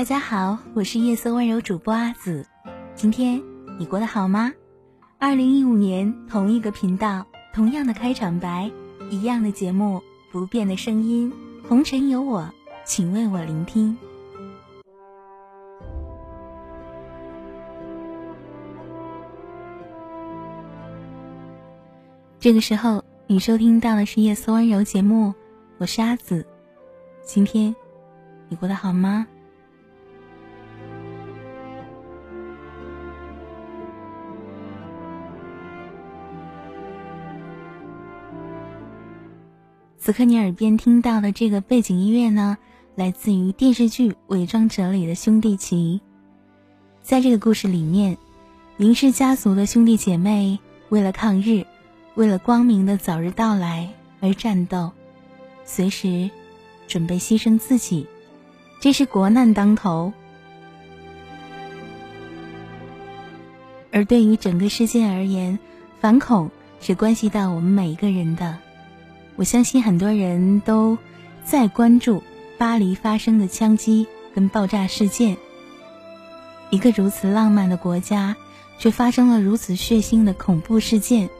[0.00, 2.46] 大家好，我是夜色温柔主播阿紫。
[2.94, 3.42] 今天
[3.78, 4.50] 你过得好吗？
[5.18, 8.70] 二零一五年同一个频道，同样的开场白，
[9.10, 10.00] 一样的节目，
[10.32, 11.30] 不变的声音。
[11.68, 12.50] 红尘有我，
[12.82, 13.94] 请为我聆听。
[22.38, 25.34] 这个时候，你收听到的是夜色温柔节目，
[25.76, 26.46] 我是阿紫。
[27.22, 27.76] 今天
[28.48, 29.26] 你过得好吗？
[40.10, 42.58] 此刻你耳边听到的这个背景音乐呢，
[42.96, 46.00] 来自于电视剧《伪装者》里的兄弟情。
[47.00, 48.18] 在这个故事里面，
[48.76, 51.64] 林氏家族的兄弟姐妹为了抗日，
[52.16, 53.88] 为了光明的早日到来
[54.18, 54.90] 而战斗，
[55.64, 56.28] 随时
[56.88, 58.08] 准备牺牲自己，
[58.80, 60.12] 这是国难当头。
[63.92, 65.56] 而对于整个世界而言，
[66.00, 66.50] 反恐
[66.80, 68.58] 是关系到我们每一个人的。
[69.40, 70.98] 我相信很多人都
[71.46, 72.22] 在关注
[72.58, 75.38] 巴黎发生的枪击跟爆炸事件。
[76.68, 78.36] 一个如此浪漫的国家，
[78.76, 81.30] 却发生了如此血腥的恐怖事件，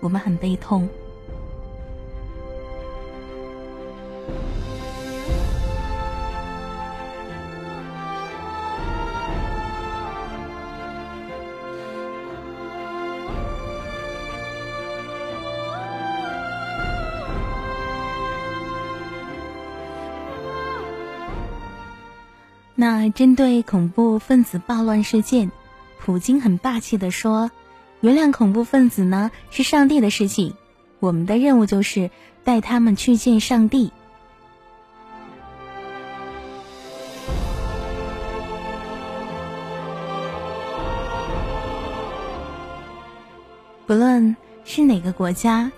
[0.00, 0.88] 我们很悲痛。
[22.80, 25.50] 那针对恐怖分子暴乱事件，
[25.98, 27.50] 普京很霸气的说
[27.98, 30.54] ：“原谅恐怖分子呢是上帝的事情，
[31.00, 32.08] 我们的任务就是
[32.44, 33.90] 带他们去见上帝。”
[43.88, 45.72] 不论是哪个国家，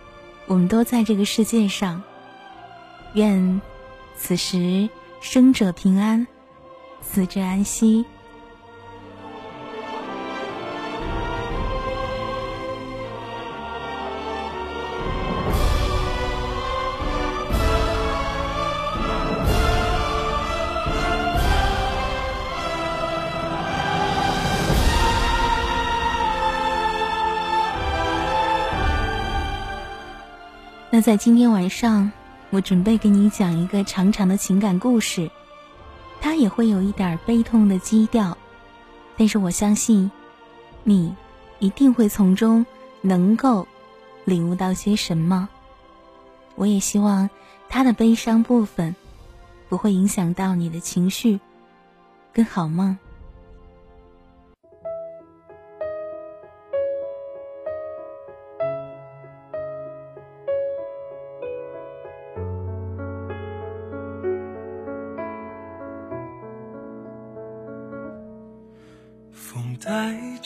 [0.45, 2.03] 我们都在这个世界上。
[3.15, 3.63] 愿
[4.19, 4.91] 此时
[5.23, 6.27] 生者平安。
[7.03, 8.05] 死者安息。
[30.93, 32.11] 那在今天晚上，
[32.51, 35.31] 我准备给你讲一个长长的情感故事。
[36.21, 38.37] 他也会有一点悲痛的基调，
[39.17, 40.11] 但是我相信，
[40.85, 41.15] 你
[41.59, 42.65] 一定会从中
[43.01, 43.67] 能够
[44.25, 45.49] 领悟到些什么。
[46.57, 47.29] 我也希望
[47.69, 48.95] 他的悲伤部分
[49.69, 51.41] 不会影响到你的情绪
[52.33, 52.97] 跟好梦。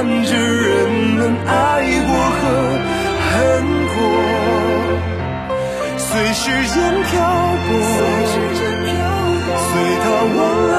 [0.00, 0.88] 看着人
[1.18, 1.52] 们爱
[2.06, 2.40] 过和
[3.28, 3.36] 恨
[3.92, 4.00] 过，
[5.98, 6.42] 随时
[6.72, 7.12] 间漂
[7.66, 7.68] 泊，
[9.68, 9.70] 随
[10.00, 10.04] 他
[10.36, 10.38] 忘
[10.70, 10.74] 了，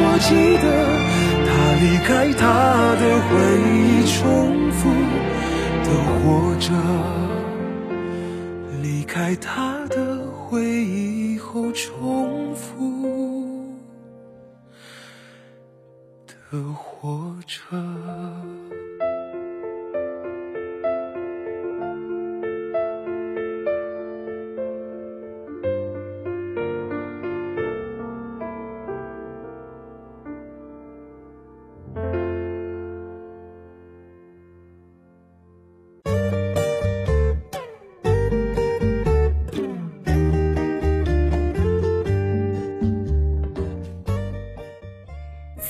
[0.00, 0.28] 我记
[0.62, 0.66] 得
[1.44, 1.48] 他
[1.82, 2.08] 离开，
[2.40, 2.42] 他
[2.96, 3.28] 的回
[3.68, 4.18] 忆重
[4.72, 4.80] 复
[5.84, 6.24] 的活
[6.58, 6.72] 着，
[8.80, 9.94] 离开他的
[10.48, 12.39] 回忆后重
[17.50, 17.76] 车。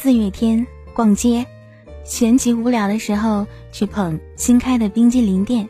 [0.03, 1.47] 四月天逛街，
[2.11, 5.69] 闲极无聊的时候去捧新开的冰激凌店。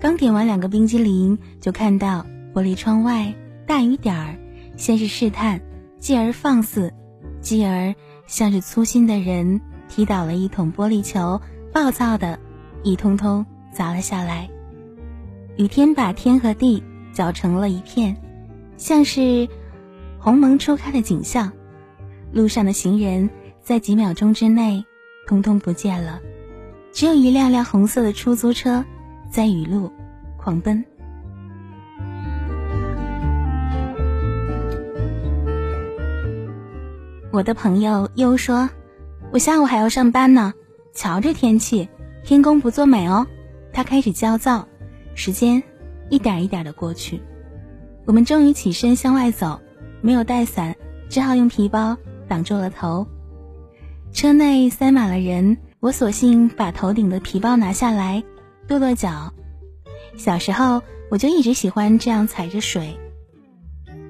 [0.00, 3.34] 刚点完两个冰激凌，就看到玻璃窗外
[3.66, 4.38] 大雨点儿，
[4.74, 5.60] 先是试探，
[5.98, 6.94] 继而放肆，
[7.42, 7.94] 继而
[8.26, 11.42] 像是粗心的人踢倒了一桶玻璃球，
[11.74, 12.38] 暴躁的
[12.82, 14.48] 一通通砸了下来。
[15.58, 16.82] 雨天把天和地
[17.12, 18.16] 搅成了一片，
[18.78, 19.46] 像是
[20.18, 21.52] 鸿蒙初开的景象。
[22.32, 23.28] 路上的行人
[23.66, 24.86] 在几秒钟之内，
[25.26, 26.20] 通通不见了，
[26.92, 28.84] 只有一辆辆红色的出租车
[29.28, 29.90] 在雨路
[30.36, 30.84] 狂奔。
[37.32, 38.70] 我的朋友又说
[39.34, 40.54] ：“我下午还要上班呢，
[40.94, 41.88] 瞧这天气，
[42.22, 43.26] 天公不作美哦。”
[43.74, 44.68] 他开始焦躁。
[45.16, 45.60] 时间
[46.08, 47.20] 一点一点的过去，
[48.04, 49.60] 我们终于起身向外走，
[50.02, 50.76] 没有带伞，
[51.08, 51.96] 只好用皮包。
[52.28, 53.06] 挡住了头，
[54.16, 58.24] 车内塞满了人，我索性把头顶的皮包拿下来，
[58.66, 59.34] 跺跺脚。
[60.16, 62.98] 小时候我就一直喜欢这样踩着水，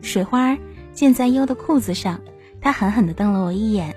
[0.02, 0.56] 水花
[0.92, 2.20] 溅在优的裤子上，
[2.60, 3.96] 他狠狠地瞪了我一眼：“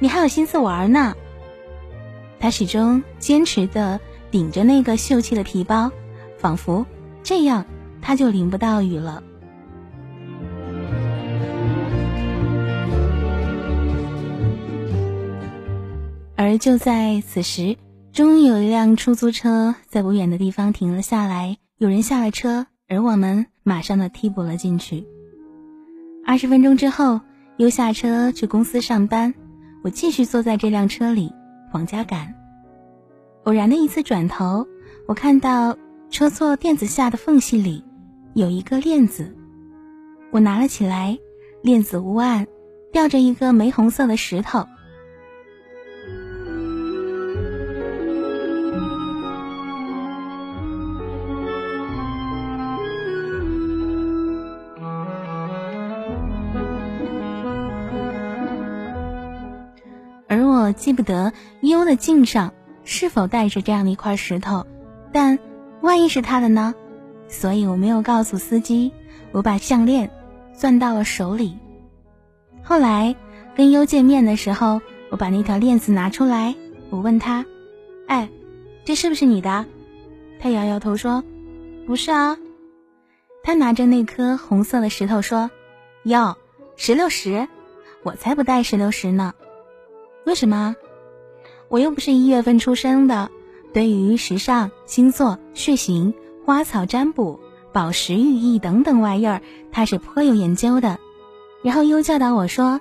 [0.00, 1.14] 你还有心思玩呢？”
[2.40, 4.00] 他始终坚持的
[4.30, 5.92] 顶着那个秀气的皮包，
[6.38, 6.86] 仿佛
[7.22, 7.66] 这样
[8.00, 9.22] 他就淋不到雨了。
[16.42, 17.76] 而就在此时，
[18.14, 25.06] 终于有一辆出租车在不远的地方停了下来，有人下了车，而我们马上的替补了进去。
[26.24, 27.20] 二十分钟之后，
[27.58, 29.34] 又下车去公司上班，
[29.84, 31.30] 我继续坐在这辆车里
[31.74, 32.34] 往家赶。
[33.44, 34.66] 偶然的一次转头，
[35.06, 35.76] 我看到
[36.08, 37.84] 车座垫子下的缝隙里
[38.32, 39.36] 有一个链子，
[40.30, 41.18] 我拿了起来，
[41.60, 42.46] 链子乌暗，
[42.94, 44.66] 吊着一个玫红色的石头。
[60.60, 62.52] 我记不得优的镜上
[62.84, 64.66] 是否带着这样的一块石头，
[65.12, 65.38] 但
[65.80, 66.74] 万一是他的呢？
[67.28, 68.92] 所以我没有告诉司机，
[69.32, 70.10] 我把项链
[70.54, 71.58] 攥到了手里。
[72.62, 73.16] 后来
[73.56, 76.54] 跟优见面的时候，我把那条链子拿出来，
[76.90, 77.46] 我问他
[78.06, 78.28] ：“哎，
[78.84, 79.64] 这是不是你的？”
[80.40, 81.24] 他摇摇头说
[81.86, 82.36] ：“不是啊。”
[83.42, 85.50] 他拿着那颗红色的石头说
[86.04, 86.36] ：“哟，
[86.76, 87.48] 石榴石，
[88.02, 89.32] 我才不带石榴石呢。”
[90.24, 90.76] 为什么？
[91.68, 93.30] 我又不是一月份出生的。
[93.72, 96.12] 对于时尚、星座、血型、
[96.44, 97.38] 花草占卜、
[97.72, 100.98] 宝石寓意等等玩意儿，他是颇有研究的。
[101.62, 102.80] 然后又教导我说：“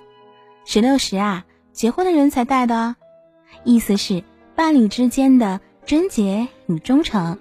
[0.66, 2.96] 石榴石啊，结婚的人才戴的。”
[3.64, 4.24] 意思是
[4.56, 7.38] 伴侣之间的贞洁与忠诚。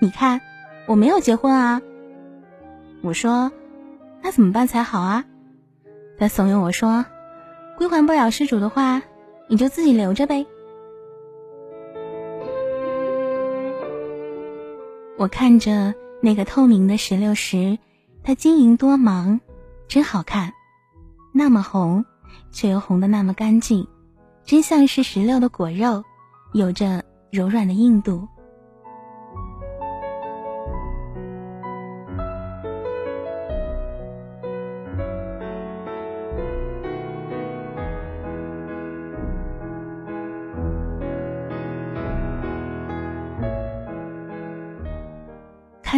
[0.00, 0.40] 你看，
[0.86, 1.82] 我没有结婚啊。
[3.02, 3.52] 我说，
[4.22, 5.24] 那怎么办才好啊？
[6.18, 7.04] 他怂恿我说，
[7.76, 9.02] 归还不了失主的话，
[9.48, 10.44] 你就自己留着呗。
[15.18, 17.78] 我看着那个透明的石榴石，
[18.22, 19.40] 它晶莹多芒，
[19.88, 20.52] 真好看，
[21.32, 22.04] 那么红，
[22.50, 23.86] 却又红的那么干净，
[24.44, 26.04] 真像是石榴的果肉，
[26.52, 28.28] 有着柔软的硬度。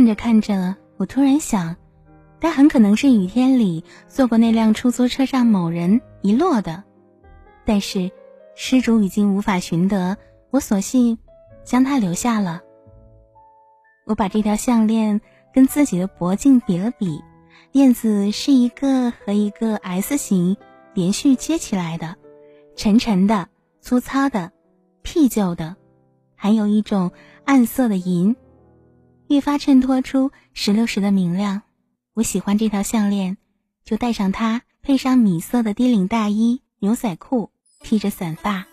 [0.09, 1.77] 着看着，我突然想，
[2.41, 6.83] 他很可能是雨天里坐过那辆出租车上某人遗落的，
[7.67, 8.11] 但是
[8.57, 10.17] 失主已经无法寻得，
[10.51, 11.19] 我索性
[11.63, 12.63] 将它留下了。
[14.07, 15.21] 我把这条项链
[15.53, 17.23] 跟自己的脖颈比了比，
[17.71, 20.57] 链子是一个和一个 S 型
[20.95, 22.17] 连续接起来的，
[22.75, 23.47] 沉沉的、
[23.83, 24.51] 粗糙的、
[25.03, 25.77] 屁旧的，
[26.35, 27.13] 还有一种
[27.45, 28.35] 暗色的银。
[29.29, 31.63] 愈发衬托出石榴石的明亮。
[32.15, 33.37] 我喜欢这条项链，
[33.85, 38.67] 就戴上它，配上米色的低领大衣、牛仔裤，披着散发。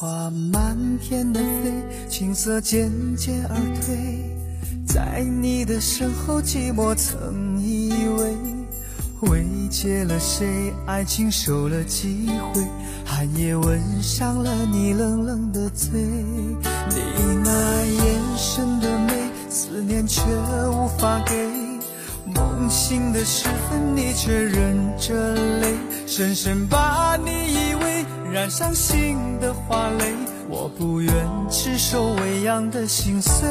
[0.00, 4.34] 花漫天的飞，青色渐渐而退，
[4.86, 8.34] 在你的身后，寂寞曾以为
[9.28, 12.66] 慰藉了谁，爱情受了几回，
[13.04, 19.12] 寒夜吻上了你冷冷的嘴，你那眼神的美，
[19.50, 20.22] 思念却
[20.70, 21.46] 无法给，
[22.24, 25.74] 梦醒的时分，你却忍着泪，
[26.06, 27.89] 深深把你依偎。
[28.32, 30.14] 染上心的花蕾，
[30.48, 31.12] 我不愿
[31.50, 33.48] 赤手喂养的心碎。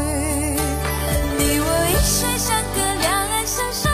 [1.37, 3.88] 你我一生相隔两岸，相守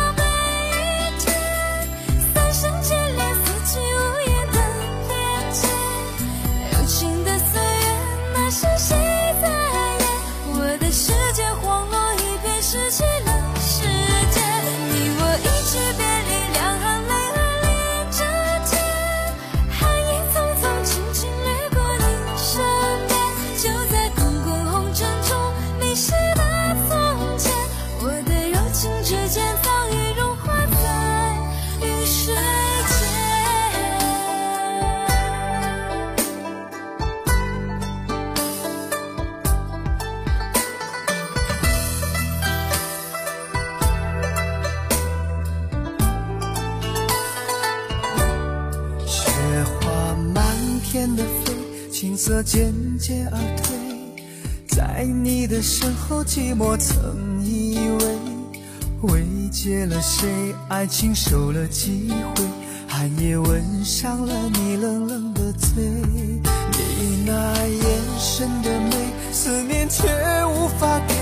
[56.26, 60.28] 寂寞曾以为慰藉了谁，
[60.68, 62.44] 爱情受了几回，
[62.88, 67.34] 寒夜吻上了你冷冷的嘴，你那
[67.68, 68.92] 眼神的美，
[69.32, 70.08] 思念却
[70.48, 71.14] 无法给，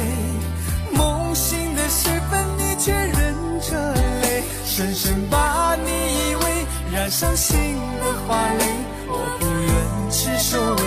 [0.98, 7.58] 梦醒的时分，你却忍着泪，深深把你依偎，染上心
[8.00, 8.66] 的花蕾，
[9.08, 10.78] 我不愿赤手。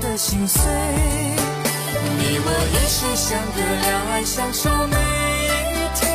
[0.00, 0.62] 的心碎，
[2.22, 6.06] 你我一生相隔两岸，相守每一天，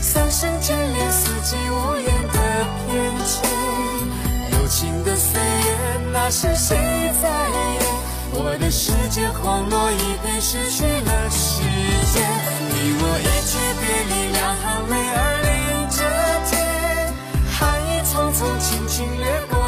[0.00, 2.38] 三生眷恋，四季无言的
[2.86, 2.88] 偏
[3.28, 3.36] 见。
[4.52, 5.76] 有情的岁月，
[6.14, 6.78] 那是谁
[7.20, 7.60] 在演？
[8.32, 12.24] 我的世界荒漠一片，失去了时间。
[12.72, 15.52] 你我一句别离，两行泪儿连
[15.92, 16.00] 着
[16.48, 16.56] 天，
[17.52, 19.60] 寒意匆匆，轻轻掠过，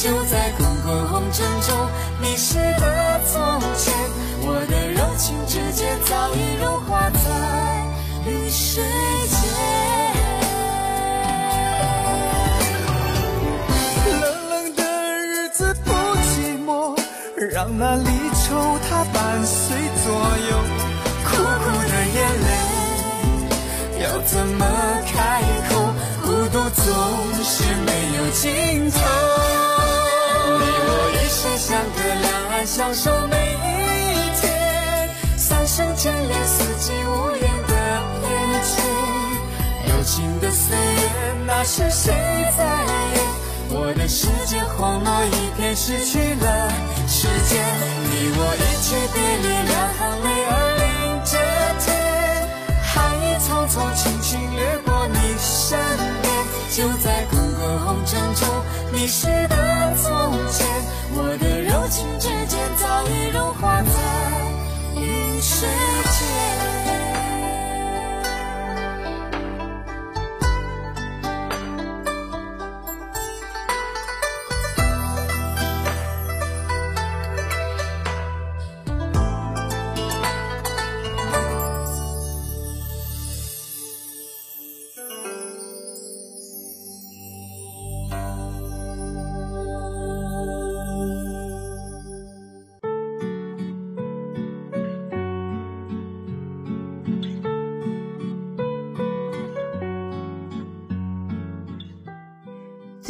[0.00, 1.76] 就在滚滚红尘中。
[2.22, 3.92] 迷失的从前，
[4.40, 7.20] 我的柔情指尖早已融化在
[8.24, 8.82] 绿水
[9.28, 9.38] 间。
[14.08, 14.82] 冷冷的
[15.26, 16.98] 日子不寂寞，
[17.52, 20.08] 让那离愁它伴随左
[20.48, 20.56] 右。
[21.26, 22.50] 苦苦的眼泪
[24.02, 24.64] 要怎么
[25.12, 25.70] 开口？
[26.22, 26.84] 孤独总
[27.44, 27.52] 是
[27.84, 29.59] 没有尽头。
[31.40, 37.74] 相隔两岸，相守每一天，三生眷恋，四季无言的
[38.20, 38.30] 恋
[38.62, 38.84] 情，
[39.88, 42.12] 友情的岁月，那是谁
[42.58, 42.64] 在
[43.14, 43.24] 演？
[43.70, 46.70] 我的世界荒漠一片，失去了
[47.08, 47.64] 时间。
[48.10, 50.89] 你我一起别离，两行泪儿泪。
[53.40, 55.78] 匆匆，轻轻掠过你身
[56.22, 56.32] 边，
[56.70, 58.46] 就在滚滚红尘中
[58.92, 60.08] 迷失的从
[60.52, 60.66] 前。
[61.12, 63.88] 我的柔情之间早已融化在
[64.94, 66.79] 云水间。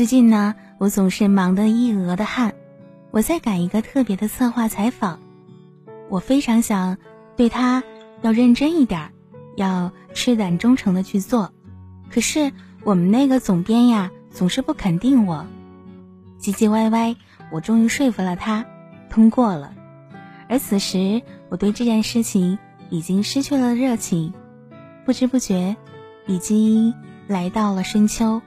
[0.01, 2.55] 最近呢，我总是忙得一额的汗。
[3.11, 5.21] 我在赶一个特别的策划采访，
[6.09, 6.97] 我非常想
[7.37, 7.85] 对他
[8.23, 9.13] 要认真一点，
[9.59, 11.53] 要赤胆忠诚的去做。
[12.11, 12.51] 可是
[12.83, 15.45] 我们那个总编呀，总是不肯定我，
[16.41, 17.15] 唧唧歪歪。
[17.53, 18.65] 我终于说服了他，
[19.11, 19.75] 通过了。
[20.49, 24.33] 而此时，我对这件事情已经失去了热情，
[25.05, 25.77] 不知不觉，
[26.27, 26.95] 已经
[27.27, 28.41] 来到了深秋，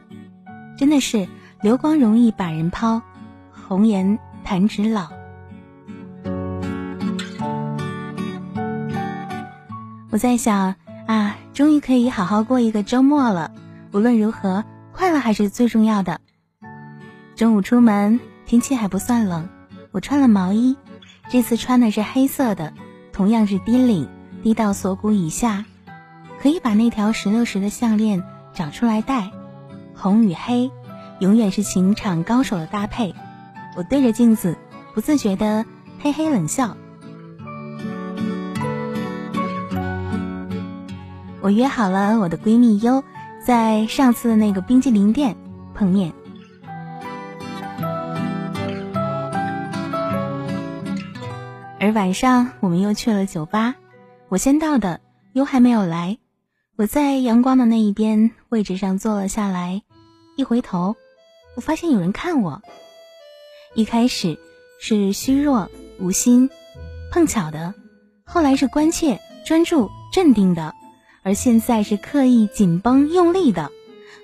[0.80, 1.28] 真的是。
[1.64, 3.02] 流光容易把人抛，
[3.54, 5.08] 红颜弹指老。
[10.10, 10.76] 我在想
[11.08, 13.50] 啊，终于可以好好过一个周末了。
[13.94, 16.20] 无论如何，快乐还是最重要的。
[17.38, 19.48] 中午出门，天气还不算冷，
[19.92, 20.76] 我穿了毛衣。
[21.30, 22.74] 这次穿的是黑色的，
[23.14, 24.10] 同样是低领，
[24.44, 25.64] 低到锁骨以下，
[26.42, 28.22] 可以把那条石榴石的项链
[28.54, 29.32] 找出来戴，
[29.96, 30.70] 红与黑。
[31.20, 33.14] 永远是情场高手的搭配。
[33.76, 34.58] 我对着镜子，
[34.94, 35.66] 不自觉的
[36.00, 36.78] 嘿嘿冷笑。
[41.42, 43.04] 我约好了我的闺蜜优，
[43.46, 45.36] 在上次的那个冰激凌店
[45.74, 46.14] 碰面。
[51.80, 53.76] 而晚上我们又去了酒吧，
[54.30, 55.02] 我先到的，
[55.34, 56.18] 优还没有来。
[56.78, 59.82] 我在阳光的那一边位置上坐了下来，
[60.38, 60.96] 一回头。
[61.56, 62.62] 我发现有人看我，
[63.76, 64.38] 一开始
[64.80, 66.50] 是虚弱无心，
[67.12, 67.74] 碰巧的；
[68.26, 70.74] 后来是关切专注镇定的，
[71.22, 73.70] 而现在是刻意紧绷用力的。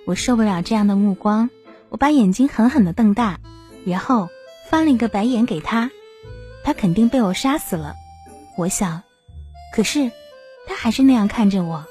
[0.07, 1.49] 我受不了这样的目光，
[1.89, 3.39] 我把眼睛狠狠的瞪大，
[3.85, 4.27] 然后
[4.67, 5.91] 翻了一个白眼给他。
[6.63, 7.95] 他肯定被我杀死了，
[8.57, 9.03] 我想。
[9.71, 10.11] 可是
[10.67, 11.85] 他还是那样看着我。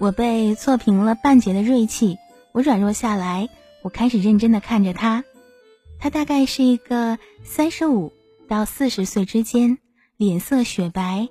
[0.00, 2.16] 我被挫平了半截的锐气，
[2.52, 3.50] 我软弱下来，
[3.82, 5.24] 我开始认真的看着他。
[5.98, 8.10] 他大概是一个三十五
[8.48, 9.76] 到四十岁之间，
[10.16, 11.28] 脸色雪白，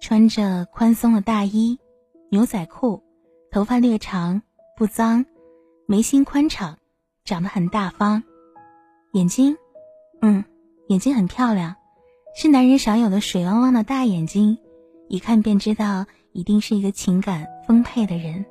[0.00, 1.80] 穿着宽松的大衣、
[2.30, 3.02] 牛仔裤，
[3.50, 4.42] 头发略长，
[4.76, 5.26] 不脏，
[5.86, 6.78] 眉心宽敞，
[7.24, 8.22] 长得很大方，
[9.14, 9.56] 眼睛，
[10.20, 10.44] 嗯，
[10.86, 11.74] 眼睛很漂亮，
[12.36, 14.58] 是男人少有的水汪汪的大眼睛，
[15.08, 17.48] 一看便知道一定是一个情感。
[17.66, 18.44] 丰沛的人，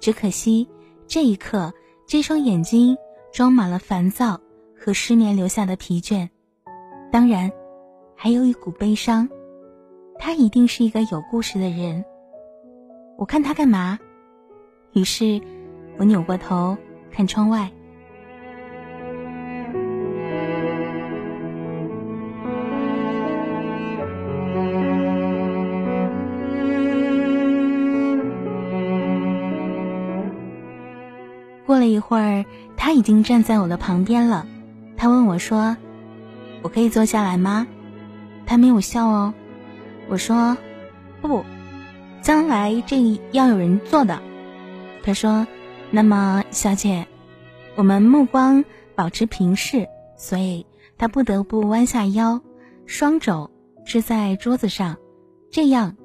[0.00, 0.68] 只可惜
[1.06, 1.72] 这一刻，
[2.06, 2.96] 这双眼睛
[3.32, 4.40] 装满了烦躁
[4.78, 6.28] 和失眠留下的疲倦，
[7.10, 7.50] 当然，
[8.16, 9.28] 还有一股悲伤。
[10.18, 12.04] 他一定是一个有故事的人。
[13.18, 13.98] 我看他干嘛？
[14.92, 15.40] 于是，
[15.98, 16.76] 我扭过头
[17.10, 17.70] 看窗外。
[32.06, 32.44] 会儿，
[32.76, 34.46] 他已经站在我的旁边了。
[34.96, 35.76] 他问我说
[36.62, 37.66] ：“我可以坐下来吗？”
[38.46, 39.32] 他没有笑哦。
[40.08, 40.58] 我说
[41.22, 41.44] ：“不，
[42.20, 44.20] 将来这要有人坐的。”
[45.02, 45.46] 他说
[45.90, 47.06] ：“那么，小姐，
[47.74, 48.64] 我们目光
[48.94, 49.88] 保持平视，
[50.18, 50.66] 所以
[50.98, 52.42] 他不得不弯下腰，
[52.84, 53.50] 双肘
[53.86, 54.98] 支在桌子上，
[55.50, 55.96] 这样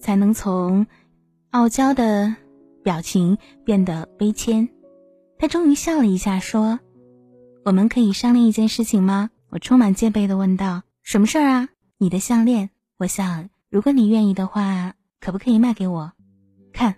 [0.00, 0.86] 才能从
[1.50, 2.34] 傲娇的
[2.82, 4.70] 表情变得悲谦。”
[5.42, 6.78] 他终于笑了一下，说
[7.66, 16.12] ：“我们可以商量一件事情吗？”我充满戒备的问道：“什么事儿啊？”你的项链，我想，如果你愿意的话，可不可以卖给我？
[16.72, 16.94] 看，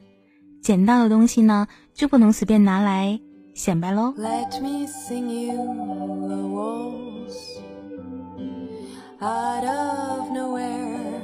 [0.60, 3.18] 捡到的东西呢，就不能随便拿来
[3.54, 4.12] 显摆喽。
[4.18, 5.58] let me sing you
[6.30, 7.60] a waltz
[9.22, 11.22] Out of nowhere,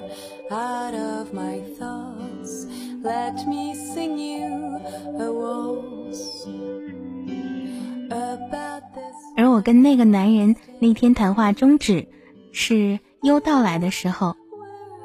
[0.51, 2.67] out of my thoughts.
[3.05, 4.81] Let me sing you
[5.19, 6.49] a waltz.
[9.37, 12.09] 而我跟那个男人那天谈话终止，
[12.53, 14.37] 是优到来的时候，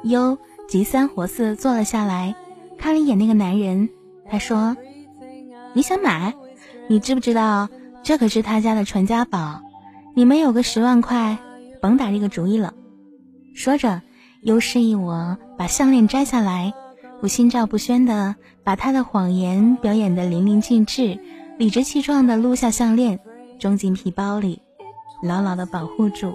[0.02, 0.38] 优
[0.68, 2.34] 急三火四坐了下来，
[2.78, 3.88] 看了一眼那个男人，
[4.28, 4.76] 他说
[5.74, 6.34] ：“你想买？
[6.88, 7.68] 你知不知道
[8.02, 9.62] 这可是他家的传家宝？
[10.14, 11.38] 你们有个十万块，
[11.80, 12.74] 甭打这个主意了。”
[13.54, 14.02] 说着，
[14.42, 16.72] 优示意我把项链摘下来。
[17.22, 21.18] 我心照不宣的把他的谎言表演的淋漓尽致，
[21.58, 23.18] 理直气壮的撸下项链，
[23.58, 24.60] 装进皮包里，
[25.22, 26.34] 牢牢的保护住。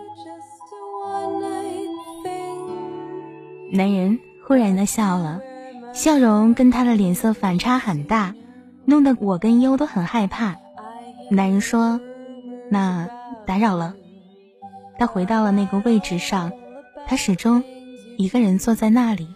[3.72, 5.40] 男人忽然的笑了，
[5.94, 8.34] 笑容跟他的脸色反差很大，
[8.86, 10.56] 弄得我跟优都很害怕。
[11.30, 12.02] 男人说
[12.70, 13.08] ：“那
[13.46, 13.94] 打扰了。”
[14.98, 16.52] 他回到了那个位置上，
[17.06, 17.64] 他始终
[18.18, 19.28] 一个人坐在那里。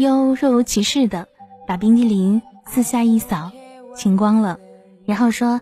[0.00, 1.28] 优若无其事的
[1.66, 3.52] 把冰激凌四下一扫，
[3.94, 4.58] 清光了，
[5.04, 5.60] 然后说：“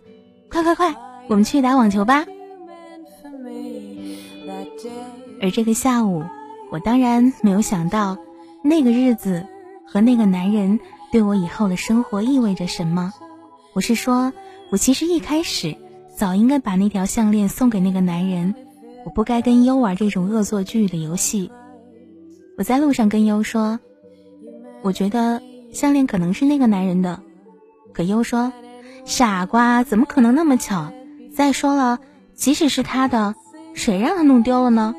[0.49, 0.95] 快快快，
[1.29, 2.25] 我们去打网球吧。”
[5.43, 6.23] 而这个下午，
[6.71, 8.17] 我当然没有想到
[8.63, 9.45] 那个日子
[9.85, 10.79] 和那个男人
[11.11, 13.13] 对我以后的生活意味着什么。
[13.75, 14.33] 我是说，
[14.71, 15.77] 我其实一开始
[16.17, 18.55] 早应该把那条项链送给那个男人，
[19.05, 21.51] 我不该跟优玩这种恶作剧的游戏。
[22.57, 23.81] 我在路上跟优说，
[24.83, 27.21] 我觉得项链可能是那个男人的，
[27.93, 28.53] 可优说，
[29.05, 30.93] 傻瓜，怎么可能那么巧？
[31.35, 31.99] 再说了，
[32.35, 33.35] 即使是他的，
[33.75, 34.95] 谁让他弄丢了呢？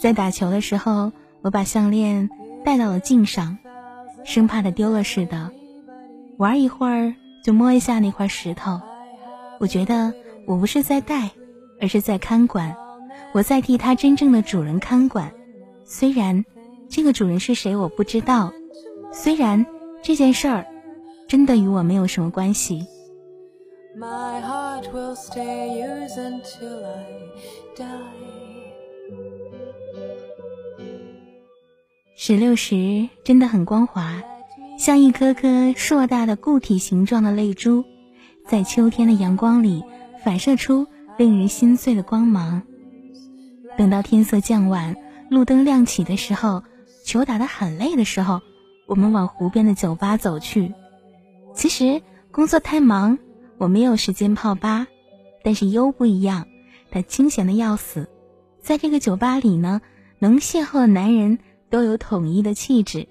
[0.00, 2.28] 在打球的时候，我把项链
[2.64, 3.58] 戴到了颈上，
[4.24, 5.50] 生怕它丢了似的。
[6.36, 8.80] 玩一会儿就摸一下那块石头，
[9.60, 10.12] 我觉得
[10.46, 11.30] 我不是在戴，
[11.80, 12.76] 而是在看管，
[13.32, 15.32] 我在替它真正的主人看管。
[15.84, 16.44] 虽然
[16.94, 18.52] 这个主人是谁我不知道，
[19.12, 19.66] 虽然
[20.00, 20.64] 这件事儿
[21.26, 22.86] 真的与我没有什么关系。
[23.98, 27.04] My heart will stay yours until I
[27.74, 27.88] die.
[32.14, 34.22] 石榴石真的很光滑，
[34.78, 37.82] 像一颗颗硕大的固体形状的泪珠，
[38.46, 39.82] 在秋天的阳光里
[40.22, 40.86] 反射出
[41.18, 42.62] 令人心碎的光芒。
[43.76, 44.94] 等到天色将晚，
[45.28, 46.62] 路灯亮起的时候，
[47.04, 48.40] 球打得很累的时候，
[48.86, 50.72] 我们往湖边的酒吧走去。
[51.54, 52.00] 其实
[52.32, 53.18] 工作太忙，
[53.58, 54.86] 我没有时间泡吧，
[55.44, 56.48] 但是优不一样，
[56.90, 58.08] 他清闲的要死。
[58.62, 59.82] 在这个酒吧里呢，
[60.18, 61.38] 能邂逅的男人
[61.68, 63.06] 都有统一的气质，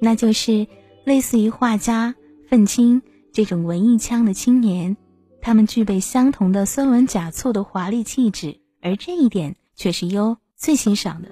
[0.00, 0.68] 那就是
[1.04, 2.14] 类似于画家、
[2.48, 4.96] 愤青这种文艺腔的青年，
[5.42, 11.28] 他们具备相同的酸文假醋的华丽气质，而这一点却是优最欣赏的。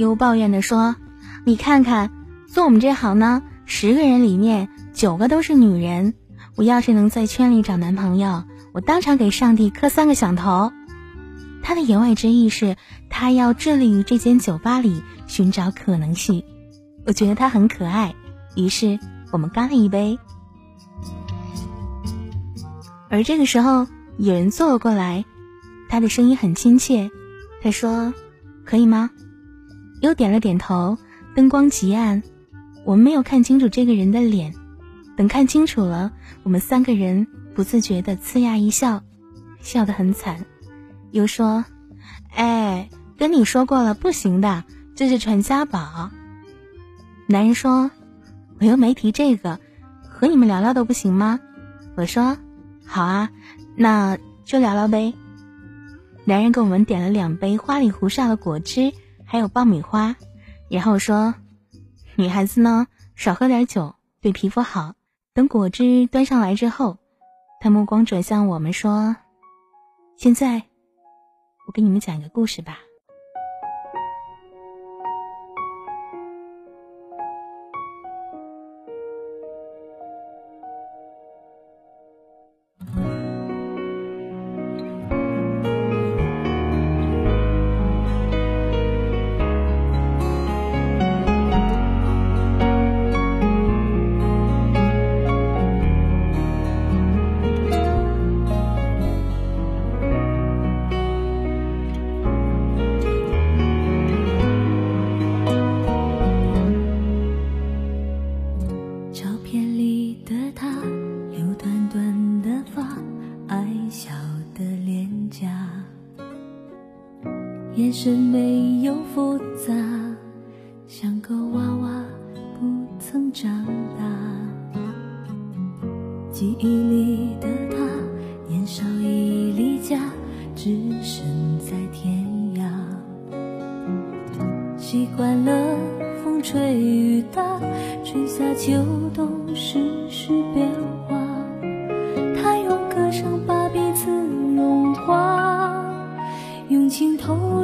[0.00, 0.96] 又抱怨的说
[1.44, 2.10] ：“你看看，
[2.46, 6.14] 做我们这行呢，十个人里面九个都是女人。
[6.56, 10.72] 我要是能在圈里找男朋友，我当场给上帝磕三个响头。”
[11.62, 12.78] 他的言外之意是，
[13.10, 16.44] 他要致力于这间酒吧里寻找可能性。
[17.04, 18.14] 我觉得他很可爱，
[18.56, 18.98] 于是
[19.32, 20.18] 我们干了一杯。
[23.10, 23.86] 而这个时候，
[24.16, 25.26] 有人坐了过来，
[25.90, 27.10] 他的声音很亲切，
[27.62, 28.14] 他说
[28.64, 29.10] ：“可以吗？”
[30.00, 30.98] 又点了点头。
[31.32, 32.22] 灯光极暗，
[32.84, 34.52] 我们没有看清楚这个人的脸。
[35.16, 39.02] 等看清楚了，我们三个人不自觉的呲牙一笑，
[39.60, 40.44] 笑得很惨。
[41.12, 41.64] 又说
[42.34, 44.64] ：“哎，跟你说过了，不行的，
[44.96, 46.10] 这是传家宝。”
[47.28, 47.90] 男人说
[48.58, 49.60] ：“我又没提这个，
[50.02, 51.38] 和你们聊聊都不行吗？”
[51.94, 52.36] 我说
[52.84, 53.30] ：“好啊，
[53.76, 55.14] 那就聊聊呗。”
[56.24, 58.92] 男人给我们点了两杯花里胡哨的果汁，
[59.30, 60.16] 还有爆米花，
[60.68, 61.32] 然后说
[62.18, 64.94] ：“女孩子呢，少喝点酒，对皮肤好。”
[65.32, 66.98] 等果汁端上来之后，
[67.60, 69.14] 他目光转向我们说
[70.18, 70.60] ：“现在，
[71.68, 72.80] 我给你们讲一个故事吧。”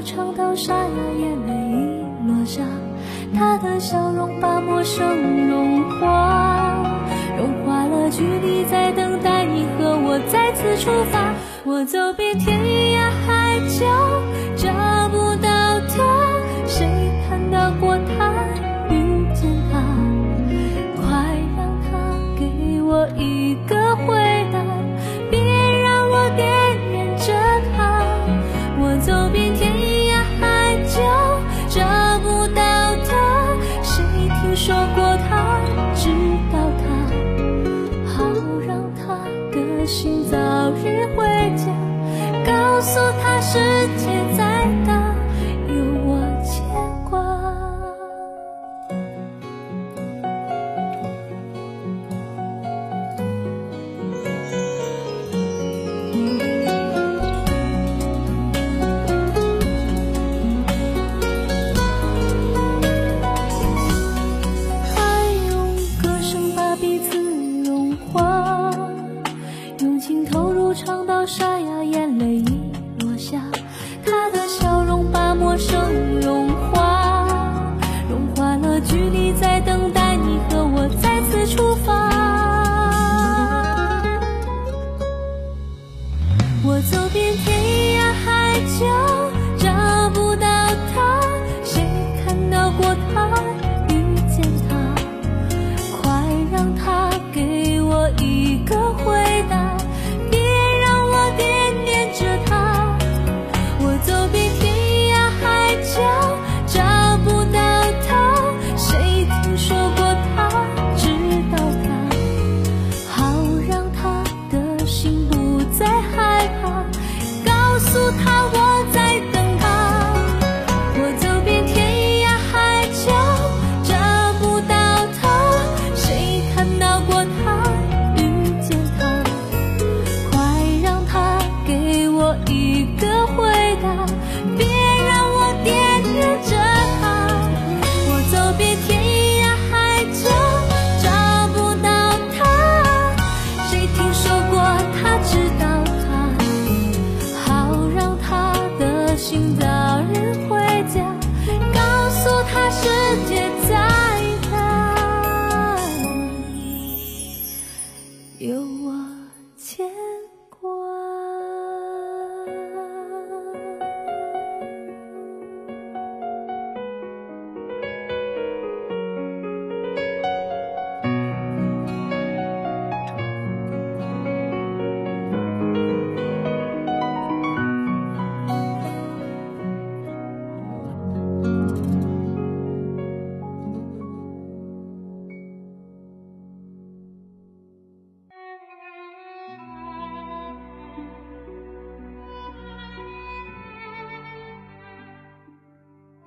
[0.07, 0.88] 唱到沙哑，
[1.19, 2.62] 眼泪已落下。
[3.35, 7.03] 他的笑容把陌生融化，
[7.37, 11.35] 融化了距离，在等待你和我再次出发。
[11.64, 13.85] 我走遍天涯海角，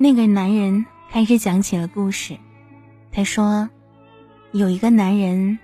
[0.01, 2.38] 那个男人开始讲起了故事。
[3.12, 3.69] 他说
[4.53, 5.59] ：“有一个男人，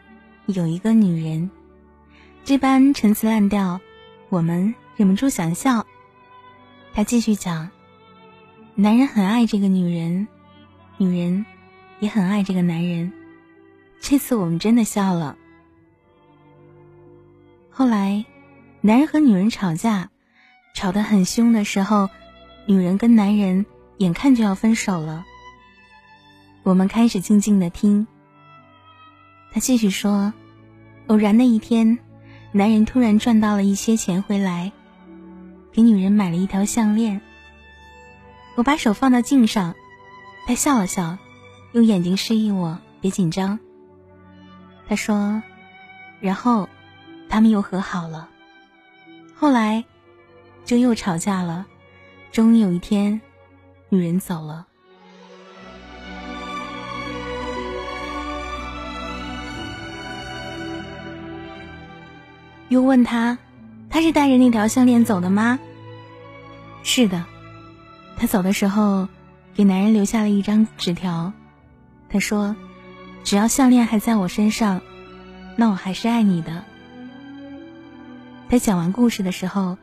[0.46, 1.50] 有一个女人，
[2.44, 3.80] 这般陈词滥调，
[4.28, 5.88] 我们忍不住想笑。”
[6.94, 7.70] 他继续讲
[8.76, 10.28] ：“男人很爱这个女人，
[10.98, 11.46] 女人
[12.02, 13.14] 也很爱这个男人。
[14.02, 15.38] 这次我们真的笑了。”
[17.72, 18.26] 后来，
[18.82, 20.10] 男人和女人吵架，
[20.74, 22.10] 吵得很凶的时候，
[22.66, 23.66] 女人跟男人。
[23.98, 25.26] 眼看就要分手了，
[26.64, 28.08] 我们开始静静的听。
[29.52, 30.34] 他继续说
[31.08, 31.98] ：“偶然的一天，
[32.52, 34.74] 男人突然赚到了一些钱回来，
[35.72, 37.22] 给女人买了一条项链。
[38.56, 39.76] 我把手放到镜上，
[40.46, 41.18] 他笑了笑，
[41.72, 43.60] 用眼睛示意我别紧张。
[44.90, 45.42] 他说，
[46.20, 46.68] 然后
[47.30, 48.30] 他们又和好了。
[49.36, 49.86] 后来
[50.66, 51.66] 就又吵架了。
[52.34, 53.22] 终于有一天。”
[53.96, 54.68] 女人走了，
[62.68, 63.38] 又问他，
[63.90, 65.60] 他是带着那条项链走的吗？
[66.84, 67.24] 是的，
[68.18, 69.08] 他走的时候，
[69.54, 71.32] 给男人留下了一张纸条。
[72.10, 72.56] 他说
[73.24, 74.82] ：“只要项链还在我身上，
[75.56, 76.64] 那我还是爱你的。”
[78.50, 79.78] 他讲完故事的时候，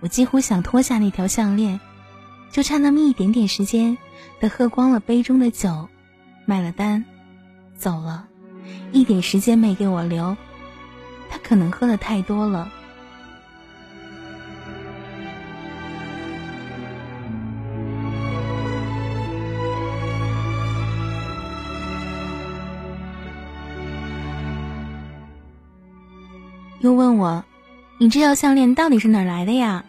[0.00, 1.80] 我几乎想脱下那条项链，
[2.54, 3.98] 就差那么一点点时间，
[4.38, 5.88] 他喝光了杯中的酒，
[6.46, 7.04] 买了单，
[7.76, 8.28] 走了，
[8.92, 10.36] 一点时间没给我留。
[11.28, 12.70] 他可能喝的太多了。
[26.78, 27.44] 又问我
[27.98, 29.84] ：“你这条项链到底是哪儿来的呀？”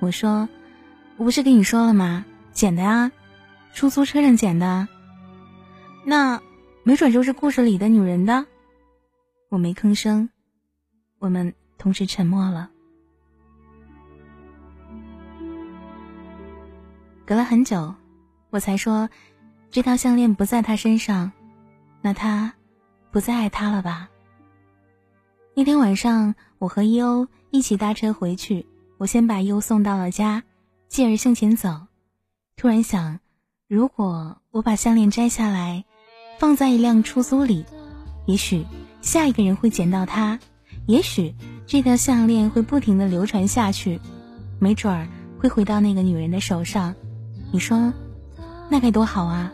[0.00, 0.48] 我说
[1.18, 2.24] ：“我不是跟你说了吗？
[2.52, 3.10] 捡的啊，
[3.74, 4.86] 出租车上捡的。
[6.04, 6.40] 那
[6.84, 8.46] 没准就是故事里的女人的。”
[9.50, 10.30] 我没吭声，
[11.18, 12.70] 我们同时沉默了。
[17.26, 17.94] 隔了很久，
[18.50, 19.10] 我才说
[19.72, 21.32] ：“这条项链不在他身上，
[22.00, 22.54] 那他
[23.10, 24.08] 不再爱他了吧？”
[25.54, 28.64] 那天晚上，我和伊欧一起搭车回去。
[28.98, 30.42] 我先把伊欧送到了家，
[30.88, 31.86] 继而向前走。
[32.56, 33.20] 突然想，
[33.68, 35.84] 如果我把项链摘下来，
[36.38, 37.64] 放在一辆出租里，
[38.26, 38.66] 也许
[39.02, 40.40] 下一个人会捡到它，
[40.86, 41.34] 也许
[41.66, 44.00] 这条项链会不停的流传下去，
[44.58, 46.94] 没准儿会回到那个女人的手上。
[47.52, 47.92] 你说，
[48.68, 49.52] 那该多好啊！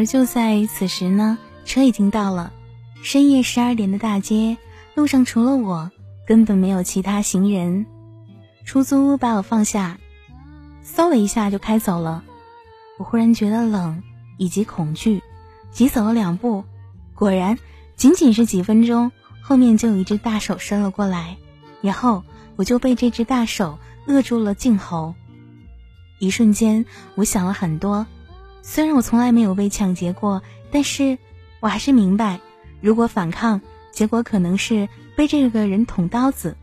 [0.00, 1.36] 而就在此时呢，
[1.66, 2.50] 车已经到了。
[3.02, 4.56] 深夜十二点的大街，
[4.94, 5.90] 路上除了我，
[6.26, 7.84] 根本没有其他行人。
[8.64, 9.98] 出租屋把我放下，
[10.82, 12.24] 嗖的一下就开走了。
[12.98, 14.02] 我忽然觉得冷
[14.38, 15.22] 以及恐惧，
[15.70, 16.64] 急走了两步，
[17.14, 17.58] 果然，
[17.94, 21.36] 仅仅是几分钟，后面就有一只大手伸了过来，
[21.82, 22.24] 然后
[22.56, 25.14] 我就被这只大手扼住了颈喉。
[26.20, 26.86] 一瞬间，
[27.16, 28.06] 我想了很多。
[28.62, 31.18] 虽然我从来没有被抢劫过，但是
[31.60, 32.40] 我还是明白，
[32.80, 33.60] 如果反抗，
[33.92, 36.56] 结果可能是被这个人捅刀子，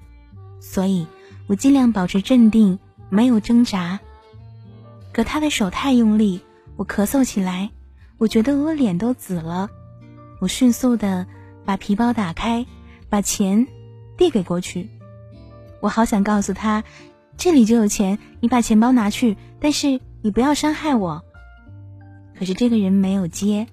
[0.60, 1.08] 所以
[1.48, 2.80] 我尽量保持镇定，
[3.10, 4.00] 没有挣扎。
[5.12, 6.42] 可他的手太用力，
[6.76, 7.72] 我咳嗽起来，
[8.18, 9.70] 我觉得我脸都紫了。
[10.40, 11.26] 我迅速的
[11.66, 12.66] 把皮包打开，
[13.10, 13.68] 把钱
[14.16, 14.90] 递给过去。
[15.80, 16.84] 我好想告诉他，
[17.38, 21.24] 这里就有钱，你把钱包拿去，但是你不要伤害我。
[22.38, 23.68] 可是这个人没有接。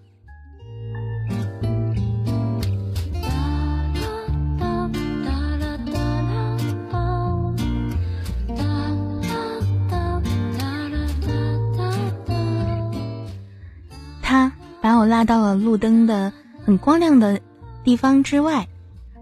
[14.22, 16.32] 他把我拉到了路灯的
[16.64, 17.40] 很光亮的
[17.84, 18.66] 地方之外，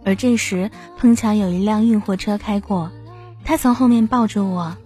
[0.05, 2.93] 而这时碰巧有一辆运货车开过，
[3.45, 4.77] 他从后面抱住我，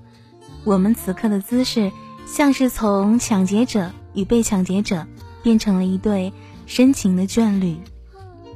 [0.65, 1.93] 我们此刻的姿势
[2.27, 3.93] 像是从抢劫者。
[4.17, 5.07] 与被抢劫者
[5.45, 6.33] 变成了一对
[6.67, 7.77] 深情的眷侣。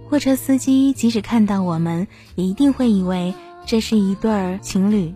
[0.08, 3.32] 货车司机即使看到我们，也一定会以为
[3.64, 5.14] 这是一对儿情侣。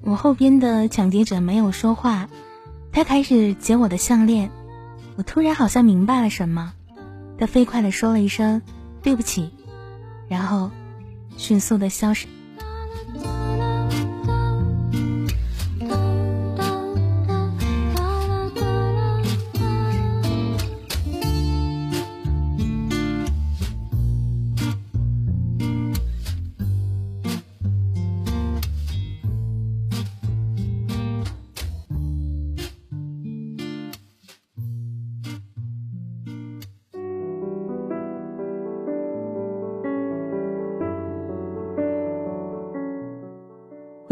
[0.00, 2.28] 我后边的抢劫者没有说话，
[2.90, 4.50] 他开始解我的项链。
[5.16, 6.74] 我突然好像明白了什么，
[7.38, 8.60] 他飞快的说了一声
[9.02, 9.50] “对不起”，
[10.28, 10.70] 然后
[11.36, 12.26] 迅速的消失。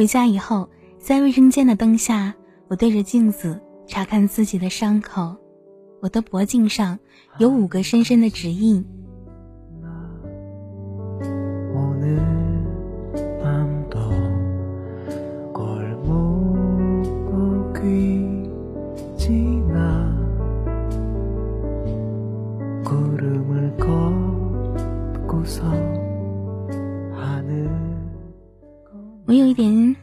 [0.02, 2.34] 回家以后，在卫生间的灯下，
[2.66, 5.36] 我对着镜子查看自己的伤口。
[6.00, 6.98] 我的脖颈上
[7.38, 8.84] 有五个深深的指印。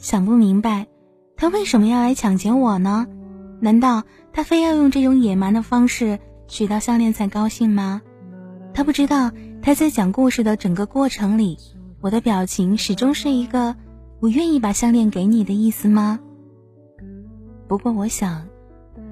[0.10, 0.88] 想不明白，
[1.38, 3.05] 他为什么要来抢劫我呢？
[3.60, 8.01] 难道他非要用这种野蛮的方式取到项链才高兴吗？
[8.74, 9.32] 他不知道
[9.62, 11.60] 他在讲故事的整个过程里，
[12.01, 13.76] 我的表情始终是一个
[14.20, 16.20] 我愿意把项链给你的意思吗？
[17.68, 18.47] 不过我想，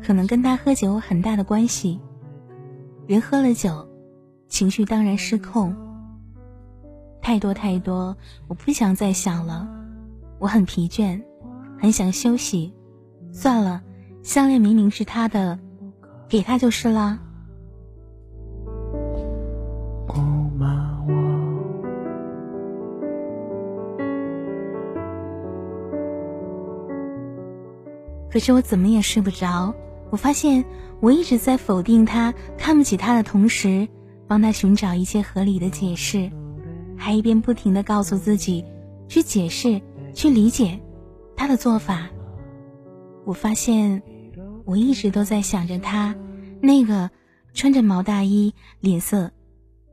[0.02, 2.00] 可能跟他喝酒有很大的关系。
[3.06, 3.88] 人喝了酒，
[4.48, 5.76] 情绪当然失控。
[7.22, 8.18] 太多太多，
[8.48, 9.77] 我不想再想了。
[10.40, 11.22] 我很疲倦，
[11.80, 12.74] 很想休息。
[13.32, 13.84] 算了。
[14.24, 15.58] 项链明明是他的，
[16.28, 17.18] 给他就是啦。
[28.30, 29.74] 可是我怎么也睡不着。
[30.10, 30.64] 我发现
[31.00, 33.88] 我一直在否定他、看不起他的同时，
[34.28, 36.30] 帮他寻找一些合理的解释，
[36.98, 38.64] 还一边不停的告诉自己
[39.08, 39.82] 去解释、
[40.18, 40.80] 去理解
[41.36, 42.10] 他的做法。
[43.24, 44.02] 我发现。
[44.66, 46.14] 我一直都在想着他，
[46.62, 47.10] 那个
[47.54, 49.32] 穿着毛大衣、脸色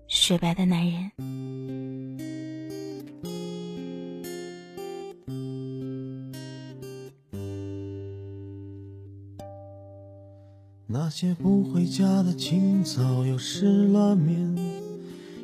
[0.08, 1.12] 雪白的男人。
[10.88, 14.56] 那些不回家的清早，又失了眠，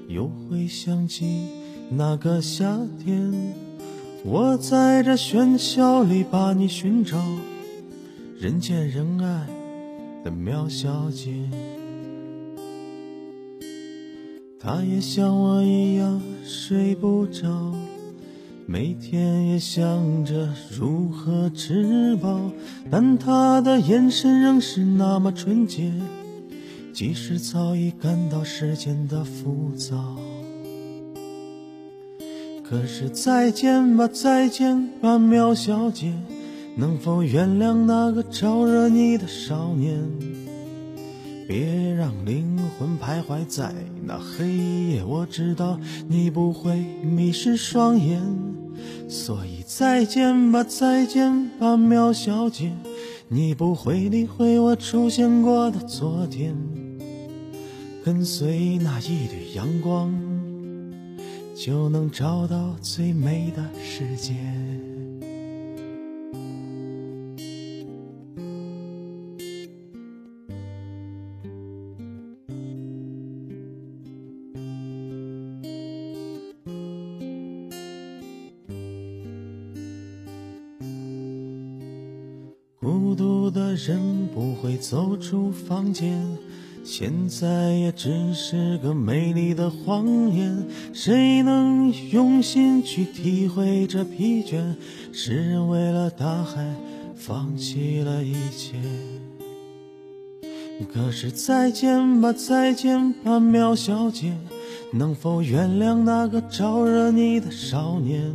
[0.09, 1.47] 又会想起
[1.89, 3.33] 那个夏天，
[4.23, 7.19] 我在这喧嚣里把你寻找。
[8.39, 9.47] 人见人爱
[10.23, 11.31] 的苗小姐，
[14.59, 17.75] 她也像我一样睡不着，
[18.67, 22.41] 每天也想着如何吃饱，
[22.91, 25.93] 但她的眼神仍是那么纯洁，
[26.93, 30.17] 即使早已感到世间的浮躁。
[32.71, 36.13] 可是再见吧，再见吧，苗小姐。
[36.77, 40.01] 能否原谅那个招惹你的少年？
[41.49, 45.05] 别让灵魂徘徊在那黑夜。
[45.05, 48.23] 我知道你不会迷失双眼，
[49.09, 52.71] 所以再见吧，再见吧，苗小姐。
[53.27, 56.57] 你不会理会我出现过的昨天，
[58.05, 60.15] 跟随那一缕阳光，
[61.63, 64.33] 就能找到最美的世界。
[82.81, 86.27] 孤独的人不会走出房间，
[86.83, 90.67] 现在也只是个美丽的谎言。
[90.93, 94.75] 谁能用心去体会这疲倦？
[95.13, 96.67] 诗人为了大海
[97.15, 98.77] 放弃了一切。
[100.93, 104.33] 可是再见吧，再见吧，苗小姐，
[104.93, 108.35] 能否原谅那个招惹你的少年？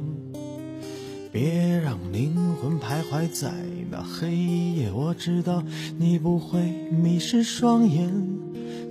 [1.32, 3.54] 别让灵魂徘徊在
[3.92, 5.64] 那黑夜，我知道
[6.00, 8.12] 你不会迷失双眼，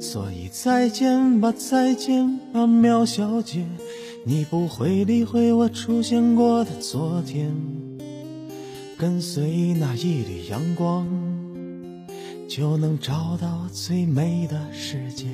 [0.00, 3.66] 所以再见吧，再见吧，苗小姐，
[4.24, 7.52] 你不会理会我出现过的昨天，
[8.96, 11.04] 跟随那一缕阳光，
[12.48, 15.26] 就能找到最美的世界。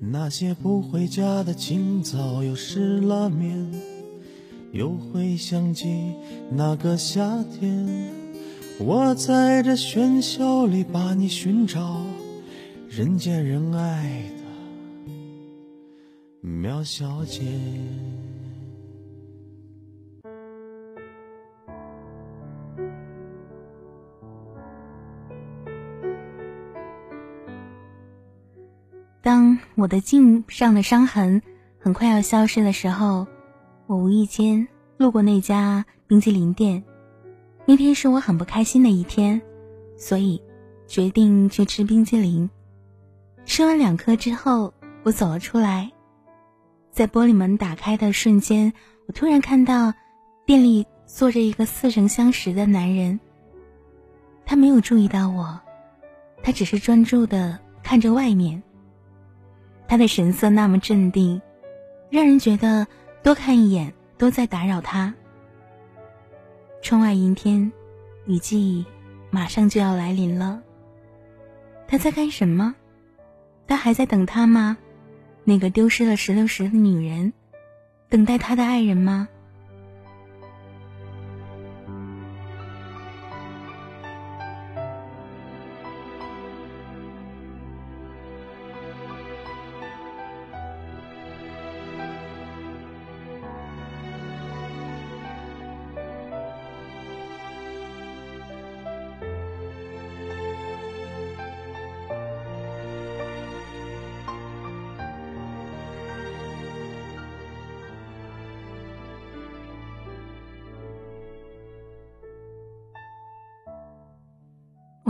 [0.00, 3.70] 那些不回家的清早，又失了眠，
[4.74, 6.12] 又会想起
[6.50, 8.12] 那个夏天。
[8.80, 12.04] 我在这喧嚣里把你寻找，
[12.90, 14.24] 人见人爱
[15.06, 15.12] 的
[16.40, 17.40] 苗小姐。
[29.22, 31.40] 当我的颈上的伤痕
[31.78, 33.26] 很快要消失的时候，
[33.94, 34.66] 我无意间
[34.96, 36.82] 路过那家冰淇淋店。
[37.64, 39.40] 那天是我很不开心的一天，
[39.96, 40.42] 所以
[40.88, 42.50] 决定去吃冰淇淋。
[43.44, 44.74] 吃完两颗之后，
[45.04, 45.92] 我走了出来，
[46.90, 48.72] 在玻璃门打开的瞬间，
[49.06, 49.94] 我突然看到
[50.44, 53.20] 店里坐着一个似曾相识的男人。
[54.44, 55.60] 他没有注意到我，
[56.42, 58.60] 他只是专注的看着外面。
[59.86, 61.40] 他的神色那么镇定，
[62.10, 62.88] 让人觉得
[63.24, 65.14] 多看一眼都在打扰他。
[66.82, 67.72] 窗外阴天，
[68.26, 68.84] 雨季
[69.30, 70.62] 马上就要来临了。
[71.88, 72.74] 他在干什么？
[73.66, 74.76] 他还在等他吗？
[75.42, 77.32] 那个丢失了石榴石的女人，
[78.10, 79.26] 等待他的爱人吗？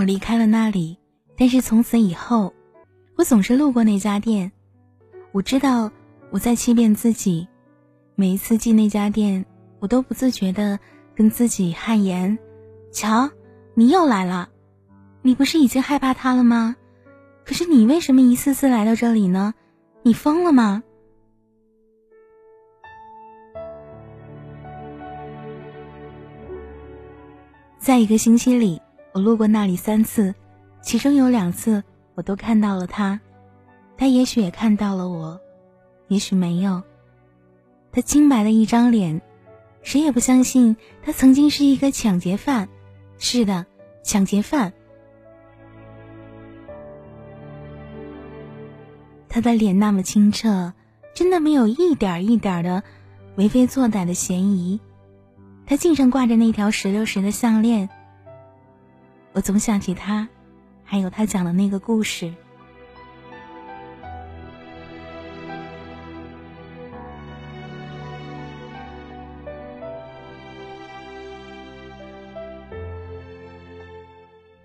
[0.04, 0.98] 离开了那里，
[1.36, 2.54] 但是从此以后，
[3.16, 4.52] 我总是路过那家店。
[5.32, 5.90] 我知道
[6.30, 7.48] 我在欺骗自己，
[8.14, 9.44] 每一次进那家店，
[9.80, 10.78] 我都不自觉的
[11.14, 12.38] 跟自己汗颜
[12.92, 13.28] ：“瞧，
[13.74, 14.48] 你又来了，
[15.22, 16.76] 你不是已经害怕他了吗？
[17.44, 19.54] 可是你为什么一次次来到这里呢？
[20.02, 20.82] 你疯了吗？”
[27.78, 28.80] 在一个星期里，
[29.14, 30.34] 我路过那里三次，
[30.82, 31.84] 其中有两次
[32.16, 33.20] 我都看到了他，
[33.96, 35.40] 他也许也看到了我，
[36.08, 36.82] 也许没有。
[37.92, 39.22] 他清白的一张脸，
[39.82, 42.68] 谁也不相信他曾经是一个抢劫犯。
[43.16, 43.66] 是的，
[44.02, 44.72] 抢劫犯。
[49.28, 50.72] 他的脸那么清澈，
[51.14, 52.82] 真的没有一点一点的
[53.36, 54.80] 为非作歹的嫌疑。
[55.66, 57.88] 他颈上挂着那条石榴石的项链，
[59.34, 60.28] 我总想起他，
[60.84, 62.32] 还有他讲的那个故事。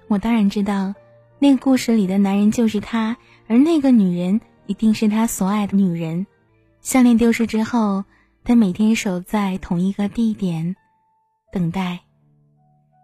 [0.07, 0.93] 我当然知道，
[1.39, 3.17] 那个故事里的男人就是他，
[3.47, 6.28] 而那个女人一定是他所爱的女人。
[6.82, 8.03] 项链丢失之后，
[8.43, 10.76] 他每天守在同一个地点。
[11.51, 12.01] 等待，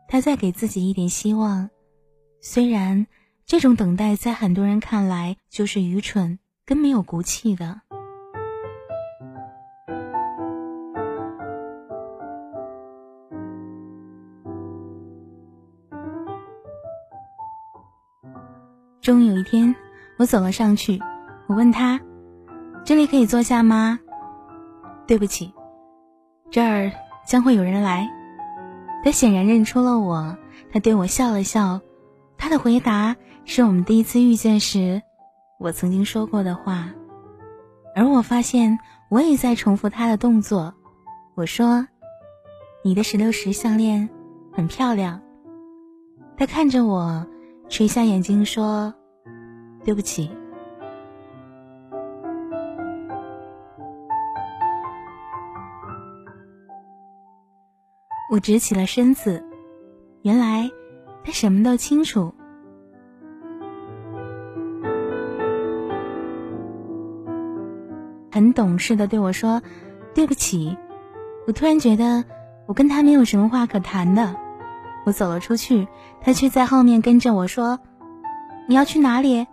[0.08, 1.70] 他在给自己一点希望。
[2.42, 3.08] 虽然
[3.46, 7.82] 这种等待在很多人看来就是愚蠢跟没有骨气的。
[19.02, 19.76] 终于有一天，
[20.18, 21.00] 我走了上去，
[21.48, 22.00] 我问他
[22.84, 24.00] ：“这里可以坐下吗
[25.06, 25.54] ？”“对不起，
[26.50, 26.92] 这儿
[27.28, 28.10] 将会有人来。”
[29.06, 30.36] 他显然认出了我，
[30.74, 31.80] 他对我笑了笑，
[32.40, 35.04] 他的回答是我们第一次遇见时
[35.60, 36.90] 我曾经说过的话，
[37.96, 38.80] 而我发现
[39.12, 40.74] 我也在重复他的动作。
[41.36, 41.88] 我说
[42.84, 44.10] ：“你的石榴石项链
[44.52, 45.22] 很漂亮。”
[46.36, 47.28] 他看着我，
[47.70, 48.92] 垂下眼睛说
[49.86, 50.36] ：“对不起。”
[58.36, 59.42] 我直起了身子，
[60.24, 60.70] 原来
[61.24, 62.34] 他什么都清楚，
[68.30, 69.62] 很懂事的对我说
[70.14, 70.78] ：“对不起。”
[71.48, 72.26] 我突然觉得
[72.66, 74.36] 我跟他没有什么话可谈的。
[75.06, 75.88] 我走了出去，
[76.20, 77.80] 他却在后面跟着我说
[78.68, 79.48] ：“你要去哪里？”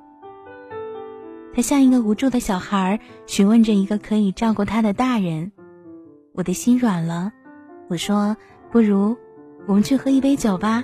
[1.54, 5.52] 他像一个无助的小孩，询问着一个可以照顾他的大人。
[6.32, 7.32] 我的心软了，
[7.86, 8.36] 我说。
[8.72, 9.14] 不如，
[9.66, 10.82] 我们去喝一杯酒吧。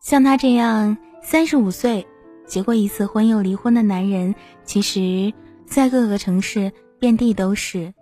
[0.00, 2.08] 像他这样三十五岁
[2.44, 4.34] 结过一次婚又离婚的男人，
[4.64, 5.32] 其实，
[5.64, 7.94] 在各个城市遍地都是。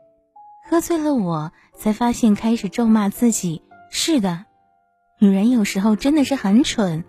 [0.70, 3.60] 喝醉了，我才发现开始咒骂自己。
[3.90, 4.46] 是的，
[5.18, 7.04] 女人有时候真的是很蠢。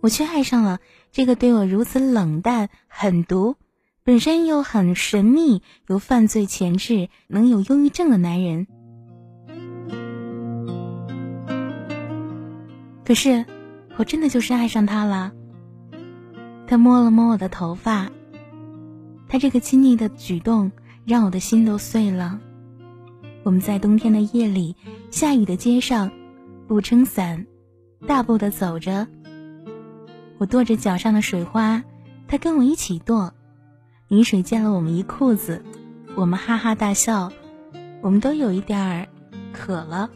[0.00, 0.78] 我却爱上了
[1.10, 3.56] 这个对我如此冷淡、狠毒。
[4.04, 8.66] 本身又很神秘，有犯罪前置，能有忧郁症的男人。
[13.04, 13.44] 可是，
[13.96, 15.30] 我真的就是爱上他了。
[16.66, 18.10] 他摸了摸我的头发，
[19.28, 20.72] 他这个亲昵的举动
[21.04, 22.40] 让我的心都碎了。
[23.44, 24.74] 我们在冬天的夜里，
[25.12, 26.10] 下雨的街上，
[26.66, 27.46] 不撑伞，
[28.04, 29.06] 大步的走着。
[30.38, 31.84] 我跺着脚上的水花，
[32.26, 33.32] 他跟我一起跺。
[34.12, 35.64] 雨水溅了我们一裤子，
[36.14, 37.32] 我们哈哈大笑，
[38.02, 39.08] 我们都有一点儿
[39.54, 40.10] 渴了。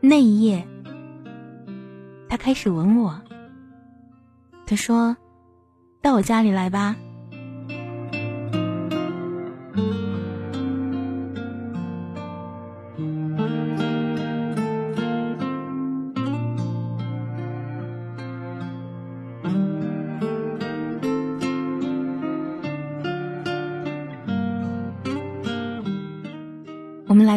[0.00, 0.66] 那一夜，
[2.26, 3.20] 他开始吻我。
[4.64, 5.14] 他说
[6.00, 6.96] ：“到我家里来吧。”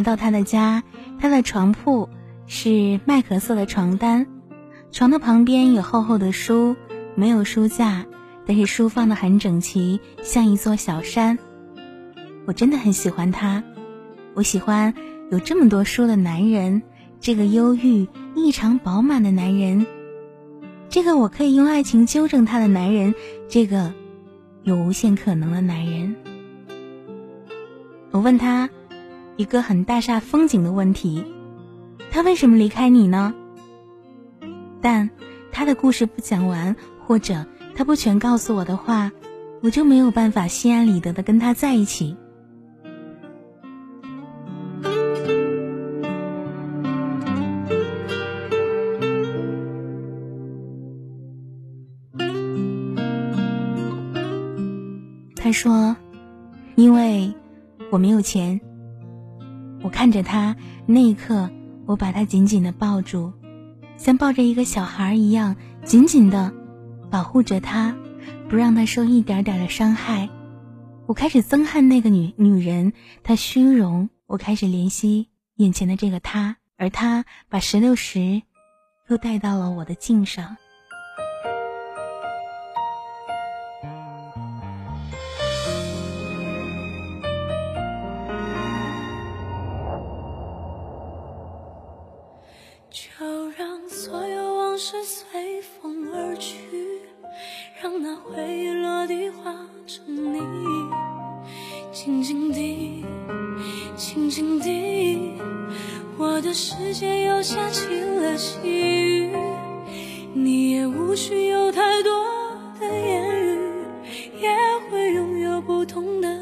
[0.04, 0.84] 到他的家，
[1.20, 2.10] 他的床铺
[2.47, 4.28] 是麦壳色的床单，
[4.91, 6.76] 床的旁边有厚厚的书，
[7.16, 8.06] 没有书架，
[8.45, 11.39] 但是书放的很整齐，像一座小山。
[12.45, 13.64] 我真的很喜欢他，
[14.34, 14.93] 我喜欢
[15.30, 16.82] 有这么多书的男人，
[17.20, 19.86] 这个忧郁异常饱满的男人，
[20.89, 23.16] 这个我可以用爱情纠正他的男人，
[23.47, 23.93] 这个
[24.64, 26.16] 有无限可能的男人。
[28.12, 28.70] 我问他。
[29.41, 31.25] 一个很大煞风景的问题：
[32.11, 33.33] 他为什么离开你呢？
[34.81, 35.09] 但
[35.51, 36.75] 他的故事不讲完，
[37.07, 39.11] 或者他不全告诉我的话，
[39.63, 42.15] 我就没有办法心安理得的跟他在一起。
[55.35, 55.95] 他说
[56.77, 57.33] ：“因为
[57.89, 58.61] 我没有钱。”
[59.84, 60.55] 我看着他，
[60.86, 61.49] 那一刻，
[61.86, 63.34] 我把他紧紧的抱住，
[63.97, 66.53] 像抱着一个小孩一样，紧紧的
[67.09, 67.95] 保护着他，
[68.49, 70.29] 不让他受一点点的伤害。
[71.07, 74.09] 我开始憎恨那个女女人，她虚荣。
[74.27, 78.43] 我开始怜惜眼前的这个他，而他把石榴石
[79.09, 80.55] 又带到了我的颈上。
[100.22, 100.39] 你，
[101.91, 103.05] 静静地，
[103.95, 105.34] 静静地，
[106.17, 109.36] 我的世界又下起了细雨，
[110.34, 112.11] 你也无需有太多
[112.80, 113.59] 的言语，
[114.41, 114.49] 也
[114.89, 116.40] 会拥有不同的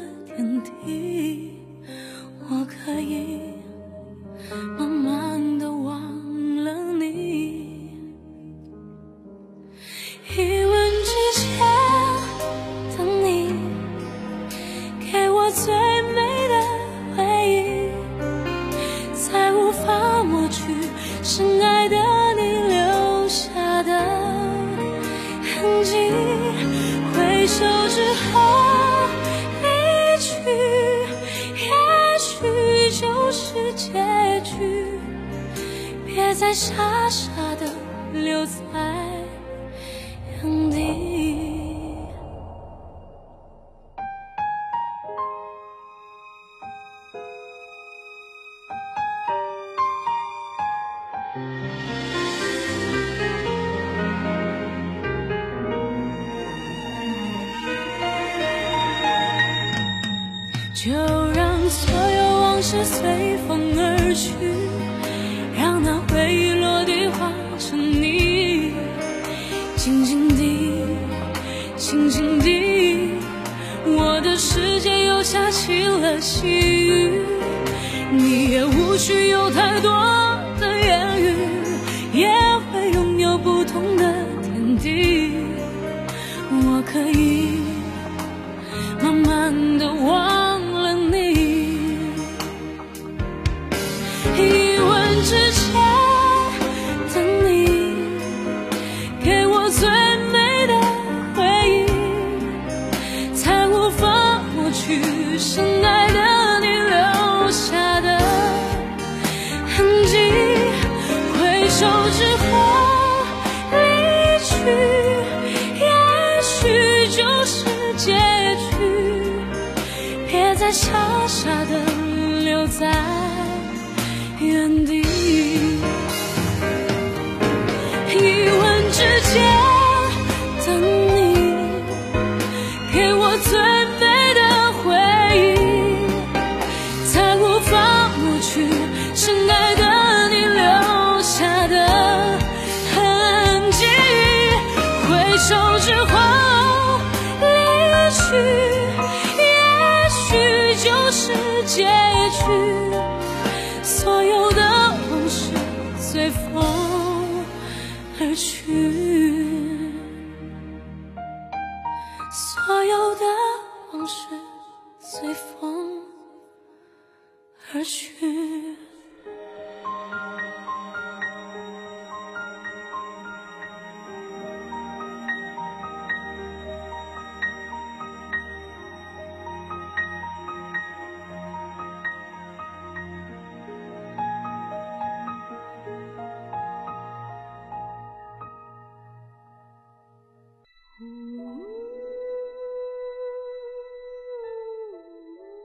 [36.52, 37.29] 傻傻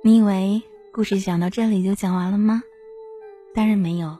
[0.05, 2.61] 你以为故事讲到这里就讲完了吗？
[3.55, 4.15] 当然没有。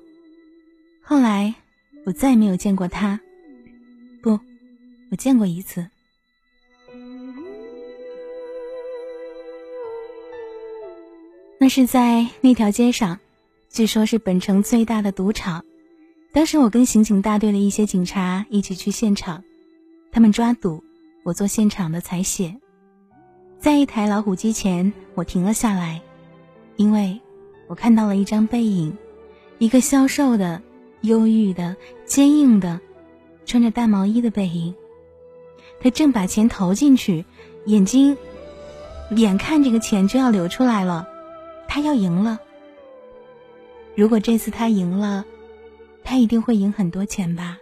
[1.00, 1.54] 后来
[2.08, 3.20] 我再也没有见过他，
[4.20, 4.32] 不，
[5.12, 5.88] 我见过一次。
[11.60, 13.20] 那是在那条街上，
[13.70, 15.64] 据说是本城最大的赌场。
[16.34, 19.44] 当时我跟刑警大队的一些警察一起去现场，
[20.12, 20.84] 他们抓赌，
[21.22, 22.60] 我做现场的采血。
[23.66, 26.03] 在一台老虎机前，我停了下来，
[26.76, 27.20] 因为
[27.66, 28.95] 我看到了一张背影，
[29.57, 30.61] 一个消瘦的、
[31.01, 32.80] 忧郁的、坚硬的，
[33.43, 34.76] 穿着大毛衣的背影。
[35.80, 37.26] 他正把钱投进去，
[37.66, 38.16] 眼睛
[39.09, 41.07] 眼看这个钱就要流出来了，
[41.68, 42.39] 他要赢了。
[43.95, 45.26] 如果这次他赢了，
[46.03, 47.57] 他一定会赢很多钱吧。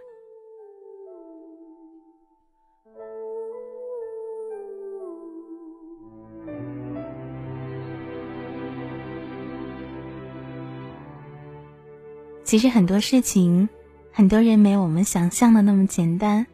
[12.53, 13.67] 其实很多事情，
[14.11, 16.45] 很多人没有我们想象的那么简单。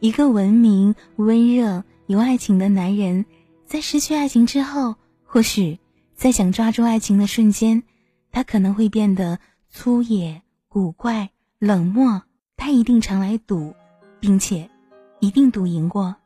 [0.00, 3.26] 一个文明、温热、有爱情的男人，
[3.66, 4.94] 在失去爱情之后，
[5.26, 5.78] 或许
[6.14, 7.82] 在想抓住爱情的瞬间，
[8.32, 11.28] 他可能会变得粗野、古怪、
[11.58, 12.22] 冷漠。
[12.56, 13.74] 他一定常来赌，
[14.18, 14.70] 并且
[15.20, 16.16] 一定赌赢过。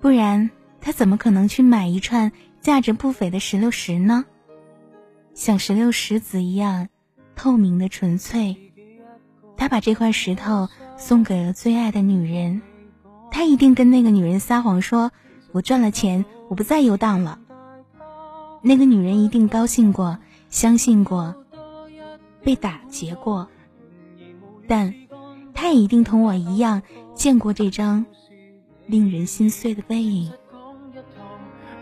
[0.00, 0.50] 不然，
[0.80, 2.32] 他怎么可能去买一串？
[2.68, 4.26] 价值不菲的石榴石呢，
[5.32, 6.90] 像石榴石子一样
[7.34, 8.54] 透明的纯粹。
[9.56, 12.60] 他把这块石头送给了最爱的女人，
[13.30, 15.10] 他一定跟那个女人撒谎说
[15.50, 17.40] ：“我赚了钱，我不再游荡了。”
[18.60, 20.18] 那个女人一定高兴过，
[20.50, 21.34] 相信过，
[22.42, 23.48] 被打劫过，
[24.66, 24.94] 但
[25.54, 26.82] 她也一定同我一样
[27.14, 28.04] 见过这张
[28.86, 30.30] 令人心碎的背影。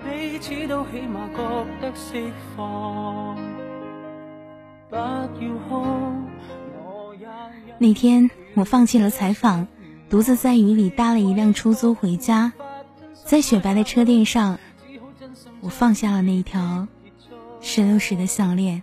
[0.07, 3.37] 彼此都起码觉得释放
[7.79, 9.67] 那天我放弃了采访，
[10.09, 12.53] 独自在雨里搭了一辆出租回家，
[13.25, 14.59] 在雪白的车垫上，
[15.61, 16.87] 我放下了那一条
[17.61, 18.83] 石榴石的项链。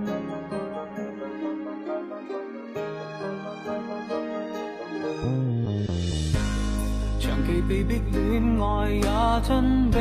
[7.67, 9.97] 被逼恋爱也真比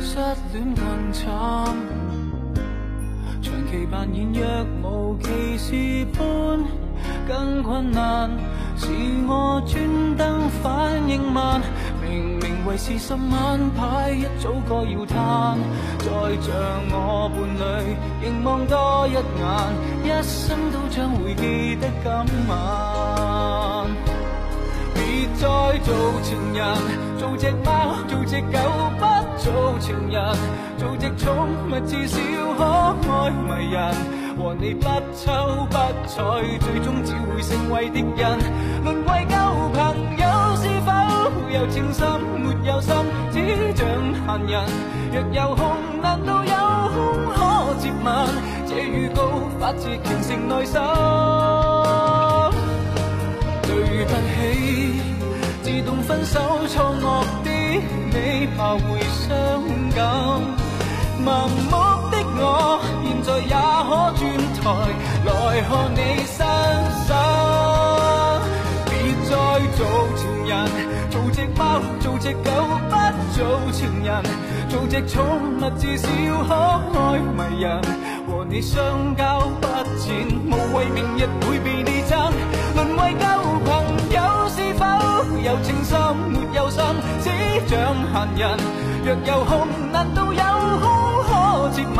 [0.00, 0.18] 失
[0.52, 1.24] 恋更惨，
[3.42, 4.44] 长期扮演若
[4.82, 6.58] 无其事般
[7.26, 8.30] 更困难，
[8.76, 8.88] 是
[9.26, 11.60] 我专登反应慢，
[12.02, 15.58] 明明为是十晚牌一早该要摊，
[15.98, 16.06] 再
[16.40, 16.54] 像
[16.90, 19.20] 我伴侣凝望多一眼，
[20.04, 22.85] 一生都将会记得今晚。
[25.38, 25.46] 再
[25.84, 26.74] 做情人，
[27.18, 28.58] 做只猫，做只狗，
[28.98, 29.04] 不
[29.38, 30.34] 做情人，
[30.78, 32.18] 做只宠物，至少
[32.56, 32.64] 可
[33.12, 33.94] 爱迷人。
[34.38, 34.84] 和你不
[35.16, 35.76] 瞅不
[36.06, 38.38] 睬，最终只会成为敌人。
[38.84, 39.36] 沦为旧
[39.72, 39.78] 朋
[40.18, 40.24] 友，
[40.56, 40.92] 是否
[41.50, 42.06] 有情深
[42.38, 42.94] 没有心，
[43.32, 43.36] 只
[43.74, 43.86] 像
[44.26, 44.64] 闲人。
[45.12, 45.62] 若有空，
[46.02, 46.54] 难道有
[46.92, 46.96] 空
[47.34, 48.06] 可接吻？
[48.66, 49.22] 这预告
[49.58, 50.80] 发自虔诚内心。
[53.62, 54.85] 对不起。
[55.86, 57.50] 动分手错愕的
[58.10, 59.26] 你，怕会伤
[59.94, 60.02] 感。
[61.24, 61.72] 盲目
[62.10, 63.54] 的我，现在也
[63.86, 64.20] 可转
[64.56, 64.62] 台
[65.24, 65.30] 来
[65.62, 66.36] 看你身
[67.06, 67.10] 手。
[68.90, 68.92] 别
[69.24, 69.30] 再
[69.76, 69.80] 做
[70.16, 70.52] 情人，
[71.10, 71.62] 做只猫，
[72.00, 72.50] 做只狗，
[72.90, 72.92] 不
[73.32, 73.38] 做
[73.72, 74.10] 情人，
[74.68, 75.24] 做只宠
[75.56, 76.08] 物，至少
[76.48, 76.52] 可
[76.98, 77.80] 爱迷人。
[78.26, 79.66] 和你相交不
[79.98, 82.32] 浅，无谓明日会被你憎，
[82.74, 83.26] 沦为旧。
[85.42, 86.82] 有情深没有心，
[87.22, 87.30] 只
[87.68, 88.58] 像闲人。
[89.04, 90.42] 若有空，难道有
[90.80, 90.84] 空
[91.24, 91.96] 可接吻？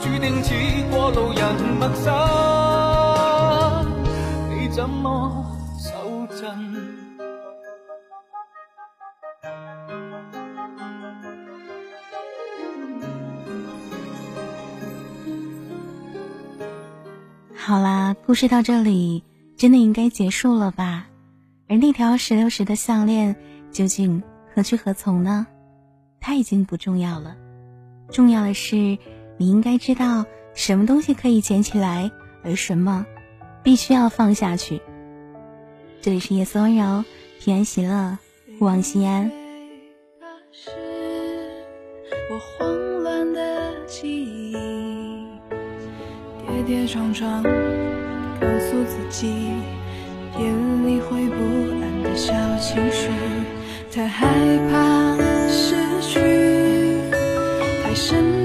[0.00, 0.54] 注定似
[0.90, 1.42] 过路人，
[1.80, 2.12] 陌生，
[4.50, 5.44] 你怎么
[5.78, 5.90] 手
[6.36, 6.46] 震？
[17.56, 19.24] 好啦，故事到这里，
[19.56, 21.05] 真的应该结束了吧？
[21.68, 23.36] 而那条石榴石的项链
[23.70, 24.22] 究竟
[24.54, 25.46] 何去何从呢？
[26.20, 27.36] 它已经不重要了，
[28.10, 28.76] 重要的是
[29.36, 32.10] 你应该知道什么东西可以捡起来，
[32.42, 33.06] 而什么
[33.62, 34.80] 必须要放下去。
[36.00, 37.04] 这里是夜色温柔，
[37.40, 38.18] 平安喜乐，
[38.60, 39.30] 勿忘心安。
[42.30, 45.26] 我慌乱的记忆，
[46.46, 49.75] 跌跌撞撞，告诉自己。
[50.38, 51.36] 眼里会不
[51.80, 53.08] 安的小情绪，
[53.90, 54.26] 太害
[54.70, 55.16] 怕
[55.48, 56.20] 失去，
[57.82, 58.35] 太深。